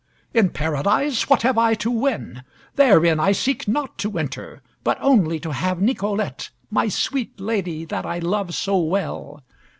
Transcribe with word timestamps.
"In 0.33 0.49
Paradise 0.49 1.29
what 1.29 1.43
have 1.43 1.59
I 1.59 1.75
to 1.75 1.91
win? 1.91 2.41
Therein 2.73 3.19
I 3.19 3.33
seek 3.33 3.67
not 3.67 3.99
to 3.99 4.17
enter, 4.17 4.63
but 4.83 4.97
only 4.99 5.39
to 5.41 5.53
have 5.53 5.79
Nicolette, 5.79 6.49
my 6.71 6.87
sweet 6.87 7.39
lady 7.39 7.85
that 7.85 8.03
I 8.03 8.17
love 8.17 8.55
so 8.55 8.79
well. 8.79 9.43